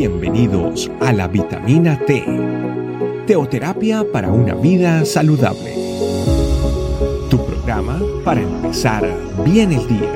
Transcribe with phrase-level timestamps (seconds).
[0.00, 2.24] Bienvenidos a la vitamina T,
[3.26, 5.74] teoterapia para una vida saludable.
[7.28, 9.06] Tu programa para empezar
[9.44, 10.10] bien el día.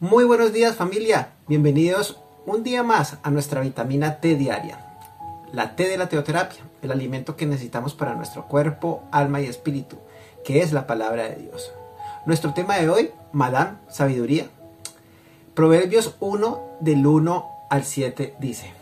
[0.00, 4.78] Muy buenos días familia, bienvenidos un día más a nuestra vitamina T diaria.
[5.52, 9.98] La T de la teoterapia, el alimento que necesitamos para nuestro cuerpo, alma y espíritu
[10.46, 11.72] que es la palabra de Dios.
[12.24, 14.46] Nuestro tema de hoy, Madame, sabiduría.
[15.54, 18.72] Proverbios 1 del 1 al 7 dice,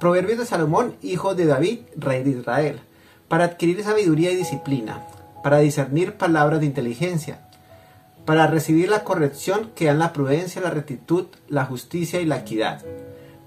[0.00, 2.80] Proverbios de Salomón, hijo de David, rey de Israel,
[3.28, 5.06] para adquirir sabiduría y disciplina,
[5.44, 7.38] para discernir palabras de inteligencia,
[8.24, 12.82] para recibir la corrección que dan la prudencia, la rectitud, la justicia y la equidad,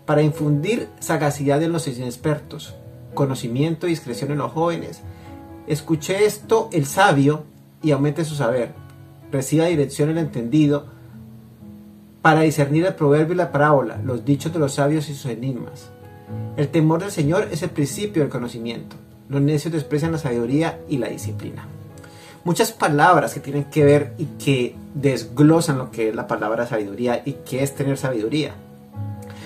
[0.05, 2.73] para infundir sagacidad en los inexpertos,
[3.13, 5.01] conocimiento y discreción en los jóvenes,
[5.67, 7.43] Escuché esto el sabio
[7.81, 8.73] y aumente su saber.
[9.31, 10.87] Reciba dirección el entendido
[12.21, 15.89] para discernir el proverbio y la parábola, los dichos de los sabios y sus enigmas.
[16.57, 18.95] El temor del Señor es el principio del conocimiento.
[19.29, 21.67] Los necios desprecian la sabiduría y la disciplina.
[22.43, 27.21] Muchas palabras que tienen que ver y que desglosan lo que es la palabra sabiduría
[27.25, 28.53] y qué es tener sabiduría.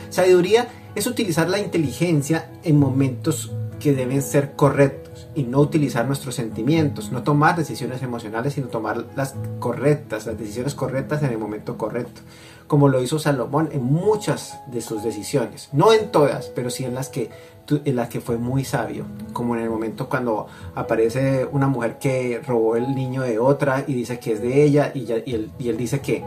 [0.09, 5.06] Sabiduría es utilizar la inteligencia en momentos que deben ser correctos
[5.37, 10.73] y no utilizar nuestros sentimientos, no tomar decisiones emocionales, sino tomar las correctas, las decisiones
[10.73, 12.21] correctas en el momento correcto,
[12.65, 16.95] como lo hizo Salomón en muchas de sus decisiones, no en todas, pero sí en
[16.95, 17.29] las que
[17.69, 22.41] en las que fue muy sabio, como en el momento cuando aparece una mujer que
[22.47, 26.23] robó el niño de otra y dice que es de ella y, él, dice que,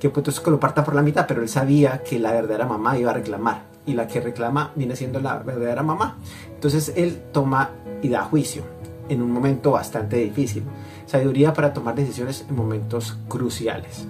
[0.00, 2.96] que pues que lo parta por la mitad, pero él sabía que la verdadera mamá
[2.96, 6.18] iba a reclamar y la que reclama viene siendo la verdadera mamá.
[6.54, 7.70] Entonces él toma
[8.02, 8.64] y da juicio
[9.08, 10.64] en un momento bastante difícil.
[11.06, 14.06] Sabiduría para tomar decisiones en momentos cruciales.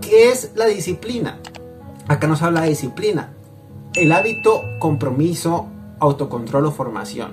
[0.00, 1.38] ¿Qué es la disciplina?
[2.08, 3.32] Acá nos habla de disciplina.
[3.94, 5.68] El hábito, compromiso,
[6.00, 7.32] autocontrol o formación.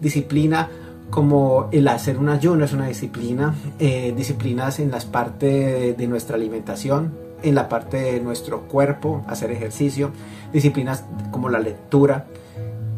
[0.00, 0.70] Disciplina
[1.10, 3.54] como el hacer un ayuno es una disciplina.
[3.78, 7.12] Eh, disciplinas en las partes de nuestra alimentación,
[7.42, 10.10] en la parte de nuestro cuerpo, hacer ejercicio.
[10.52, 12.26] Disciplinas como la lectura,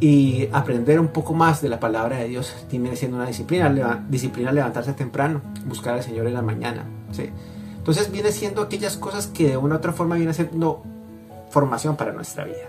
[0.03, 4.51] y aprender un poco más de la palabra de Dios tiene siendo una disciplina, disciplina
[4.51, 6.85] levantarse temprano, buscar al Señor en la mañana.
[7.13, 7.31] ¿sí?
[7.77, 10.83] Entonces viene siendo aquellas cosas que de una u otra forma viene siendo
[11.51, 12.69] formación para nuestra vida.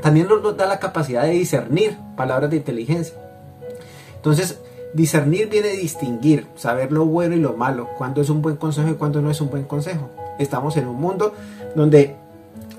[0.00, 3.16] También nos da la capacidad de discernir palabras de inteligencia.
[4.14, 4.60] Entonces,
[4.94, 8.94] discernir viene distinguir, saber lo bueno y lo malo, cuándo es un buen consejo y
[8.94, 10.08] cuándo no es un buen consejo.
[10.40, 11.34] Estamos en un mundo
[11.76, 12.16] donde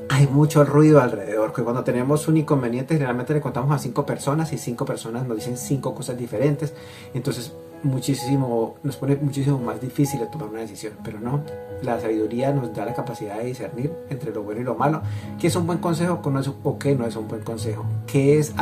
[0.10, 4.52] hay mucho ruido alrededor, que cuando tenemos un inconveniente generalmente le contamos a cinco personas
[4.52, 6.74] y cinco personas nos dicen cinco cosas diferentes,
[7.14, 11.42] entonces muchísimo, nos pone muchísimo más difícil tomar una decisión, pero no,
[11.84, 15.04] la sabiduría nos da la capacidad de discernir entre lo bueno y lo malo,
[15.40, 16.20] qué es un buen consejo
[16.64, 18.54] o qué no es un buen consejo, qué es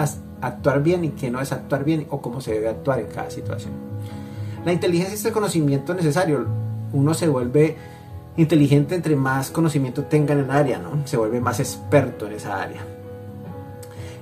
[0.41, 3.29] actuar bien y qué no es actuar bien o cómo se debe actuar en cada
[3.31, 3.71] situación.
[4.65, 6.45] La inteligencia es el conocimiento necesario,
[6.91, 7.77] uno se vuelve
[8.41, 11.05] inteligente entre más conocimiento tenga en el área, ¿no?
[11.05, 12.81] Se vuelve más experto en esa área.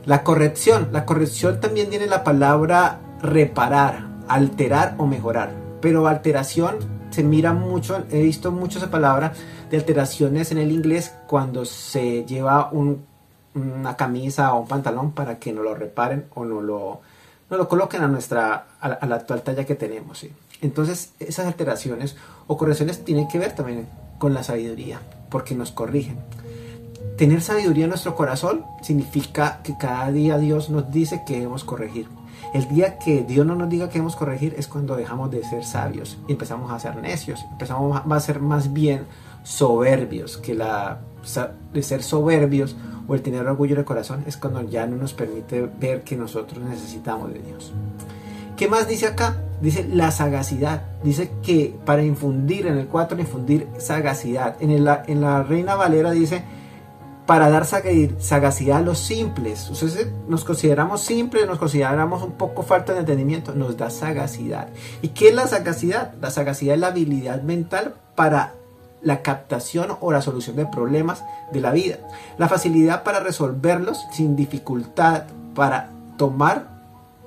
[0.05, 0.89] La corrección.
[0.91, 5.51] La corrección también tiene la palabra reparar, alterar o mejorar.
[5.81, 6.77] Pero alteración
[7.11, 9.33] se mira mucho, he visto mucho esa palabra
[9.69, 15.53] de alteraciones en el inglés cuando se lleva una camisa o un pantalón para que
[15.53, 17.01] no lo reparen o no lo,
[17.49, 20.25] no lo coloquen a, nuestra, a, la actual talla que tenemos.
[20.61, 22.15] Entonces esas alteraciones
[22.47, 26.17] o correcciones tienen que ver también con la sabiduría, porque nos corrigen.
[27.17, 32.07] Tener sabiduría en nuestro corazón significa que cada día Dios nos dice que debemos corregir.
[32.53, 35.65] El día que Dios no nos diga que debemos corregir es cuando dejamos de ser
[35.65, 39.05] sabios y empezamos a ser necios, empezamos a ser más bien
[39.43, 40.99] soberbios, que la
[41.73, 42.75] de ser soberbios
[43.07, 46.63] o el tener orgullo el corazón es cuando ya no nos permite ver que nosotros
[46.63, 47.73] necesitamos de Dios.
[48.55, 49.37] ¿Qué más dice acá?
[49.61, 50.83] Dice la sagacidad.
[51.03, 54.55] Dice que para infundir, en el 4, infundir sagacidad.
[54.59, 56.43] En, en la Reina Valera dice
[57.27, 59.67] para dar sagacidad a los simples.
[59.69, 64.69] Entonces nos consideramos simples, nos consideramos un poco falta de entendimiento, nos da sagacidad.
[65.01, 66.13] ¿Y qué es la sagacidad?
[66.21, 68.53] La sagacidad es la habilidad mental para
[69.01, 71.97] la captación o la solución de problemas de la vida.
[72.37, 76.69] La facilidad para resolverlos sin dificultad, para tomar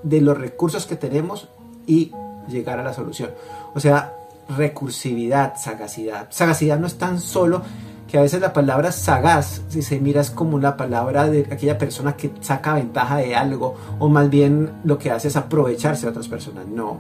[0.03, 1.51] de los recursos que tenemos
[1.87, 2.13] y
[2.49, 3.31] llegar a la solución.
[3.75, 4.15] O sea,
[4.57, 6.29] recursividad, sagacidad.
[6.31, 7.63] Sagacidad no es tan solo
[8.11, 11.79] que a veces la palabra sagaz, si se mira, es como la palabra de aquella
[11.79, 16.11] persona que saca ventaja de algo, o más bien lo que hace es aprovecharse de
[16.11, 16.67] otras personas.
[16.67, 16.99] No,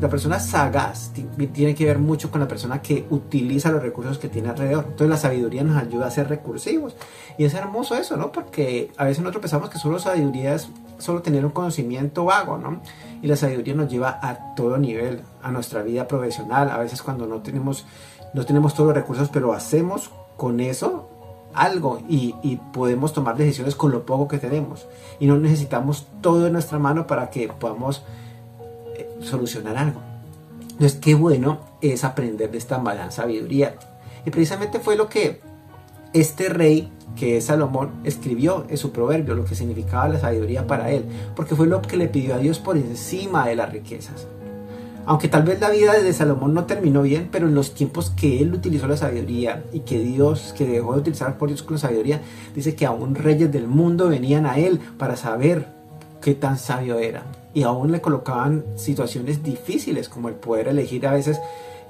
[0.00, 1.12] la persona sagaz
[1.52, 4.86] tiene que ver mucho con la persona que utiliza los recursos que tiene alrededor.
[4.88, 6.96] Entonces la sabiduría nos ayuda a ser recursivos.
[7.38, 8.32] Y es hermoso eso, ¿no?
[8.32, 10.68] Porque a veces nosotros pensamos que solo sabiduría es
[10.98, 12.80] solo tener un conocimiento vago, ¿no?
[13.22, 16.70] Y la sabiduría nos lleva a todo nivel, a nuestra vida profesional.
[16.70, 17.86] A veces cuando no tenemos,
[18.32, 21.08] no tenemos todos los recursos, pero hacemos con eso
[21.54, 22.34] algo y,
[22.72, 24.86] podemos tomar decisiones con lo poco que tenemos.
[25.20, 28.02] Y no necesitamos todo en nuestra mano para que podamos
[28.96, 30.00] eh, solucionar algo.
[30.62, 33.76] Entonces, qué bueno es aprender de esta gran sabiduría.
[34.26, 35.40] Y precisamente fue lo que
[36.14, 40.90] este rey, que es Salomón, escribió en su proverbio, lo que significaba la sabiduría para
[40.90, 41.04] él,
[41.36, 44.26] porque fue lo que le pidió a Dios por encima de las riquezas.
[45.06, 48.40] Aunque tal vez la vida de Salomón no terminó bien, pero en los tiempos que
[48.40, 51.80] él utilizó la sabiduría y que Dios, que dejó de utilizar por Dios con la
[51.80, 52.22] sabiduría,
[52.54, 55.66] dice que aún reyes del mundo venían a él para saber
[56.22, 57.24] qué tan sabio era.
[57.52, 61.38] Y aún le colocaban situaciones difíciles, como el poder elegir a veces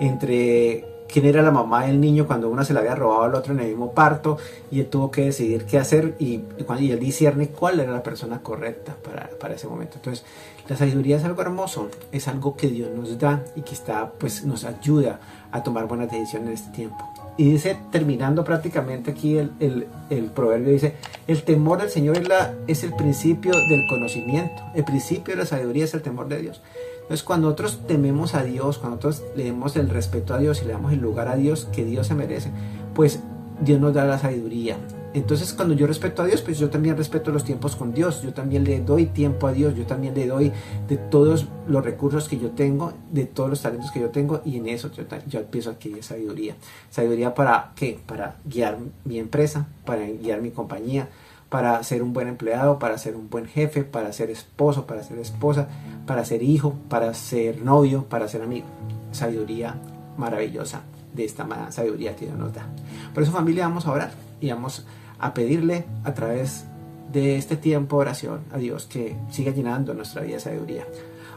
[0.00, 3.52] entre quién era la mamá del niño cuando una se la había robado al otro
[3.52, 4.38] en el mismo parto
[4.70, 6.40] y él tuvo que decidir qué hacer y,
[6.78, 9.96] y él discierne cuál era la persona correcta para, para, ese momento.
[9.96, 10.24] Entonces,
[10.68, 14.44] la sabiduría es algo hermoso, es algo que Dios nos da y que está, pues,
[14.44, 15.20] nos ayuda
[15.52, 17.14] a tomar buenas decisiones en este tiempo.
[17.36, 20.94] Y dice, terminando prácticamente aquí el, el, el proverbio, dice,
[21.26, 25.46] el temor del Señor es, la, es el principio del conocimiento, el principio de la
[25.46, 26.62] sabiduría es el temor de Dios.
[27.04, 30.64] Entonces, cuando nosotros tememos a Dios, cuando nosotros le demos el respeto a Dios y
[30.64, 32.50] le damos el lugar a Dios que Dios se merece,
[32.94, 33.20] pues
[33.60, 34.78] Dios nos da la sabiduría.
[35.12, 38.22] Entonces, cuando yo respeto a Dios, pues yo también respeto los tiempos con Dios.
[38.22, 39.76] Yo también le doy tiempo a Dios.
[39.76, 40.50] Yo también le doy
[40.88, 44.56] de todos los recursos que yo tengo, de todos los talentos que yo tengo, y
[44.56, 46.56] en eso yo, yo empiezo a adquirir sabiduría.
[46.90, 48.00] Sabiduría para qué?
[48.04, 51.08] Para guiar mi empresa, para guiar mi compañía,
[51.48, 55.18] para ser un buen empleado, para ser un buen jefe, para ser esposo, para ser
[55.18, 55.68] esposa,
[56.06, 58.66] para ser hijo, para ser novio, para ser amigo.
[59.12, 59.76] Sabiduría
[60.16, 60.82] maravillosa
[61.12, 62.66] de esta sabiduría que Dios nos da.
[63.12, 64.10] Por eso familia vamos a orar
[64.40, 64.84] y vamos
[65.18, 66.64] a pedirle a través
[67.12, 70.84] de este tiempo de oración a Dios que siga llenando nuestra vida de sabiduría.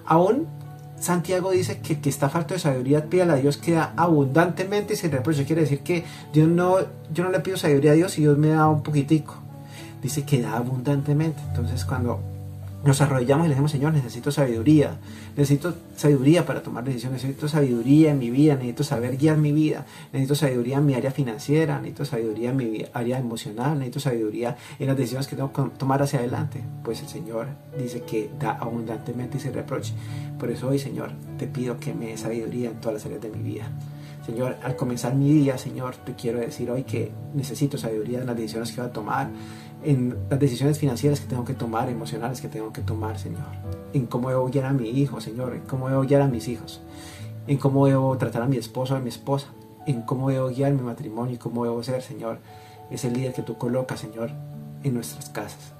[0.06, 0.48] Aún
[1.00, 4.98] Santiago dice que, que está falto de sabiduría, pídale a Dios que da abundantemente y
[4.98, 5.46] sin reproche.
[5.46, 6.80] Quiere decir que Dios no,
[7.14, 9.36] yo no le pido sabiduría a Dios y Dios me da un poquitico
[10.02, 11.42] dice que da abundantemente.
[11.50, 12.20] Entonces cuando
[12.84, 14.98] nos arrodillamos y le decimos, Señor, necesito sabiduría,
[15.36, 19.86] necesito sabiduría para tomar decisiones, necesito sabiduría en mi vida, necesito saber guiar mi vida,
[20.14, 24.88] necesito sabiduría en mi área financiera, necesito sabiduría en mi área emocional, necesito sabiduría en
[24.88, 26.62] las decisiones que tengo que tomar hacia adelante.
[26.84, 27.48] Pues el Señor
[27.78, 29.94] dice que da abundantemente y sin reproche.
[30.40, 33.30] Por eso hoy, Señor, te pido que me dé sabiduría en todas las áreas de
[33.30, 33.72] mi vida.
[34.28, 38.36] Señor, al comenzar mi día, Señor, te quiero decir hoy que necesito sabiduría en las
[38.36, 39.30] decisiones que voy a tomar,
[39.84, 43.46] en las decisiones financieras que tengo que tomar, emocionales que tengo que tomar, Señor.
[43.94, 45.54] En cómo debo guiar a mi hijo, Señor.
[45.54, 46.82] En cómo debo guiar a mis hijos.
[47.48, 49.48] En cómo debo tratar a mi esposo, a mi esposa.
[49.86, 52.40] En cómo debo guiar mi matrimonio y cómo debo ser, Señor.
[52.90, 54.32] Ese líder que tú colocas, Señor,
[54.84, 55.74] en nuestras casas.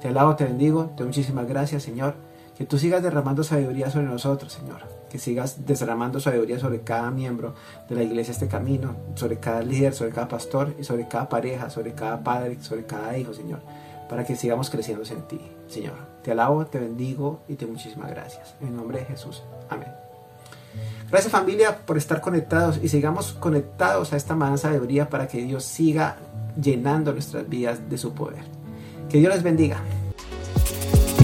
[0.00, 2.14] Te alabo, te bendigo, te doy muchísimas gracias, Señor.
[2.56, 7.54] Que tú sigas derramando sabiduría sobre nosotros, Señor que sigas derramando sabiduría sobre cada miembro
[7.88, 11.70] de la iglesia este camino, sobre cada líder, sobre cada pastor y sobre cada pareja,
[11.70, 13.60] sobre cada padre, sobre cada hijo, Señor,
[14.08, 15.94] para que sigamos creciendo en ti, Señor.
[16.22, 18.54] Te alabo, te bendigo y te muchísimas gracias.
[18.60, 19.42] En nombre de Jesús.
[19.68, 19.88] Amén.
[21.10, 25.64] Gracias familia por estar conectados y sigamos conectados a esta mansa sabiduría para que Dios
[25.64, 26.16] siga
[26.60, 28.44] llenando nuestras vidas de su poder.
[29.08, 29.80] Que Dios les bendiga.